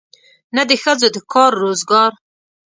نه 0.55 0.63
د 0.69 0.71
ښځو 0.83 1.07
د 1.15 1.17
کار 1.31 1.51
روزګار. 1.63 2.11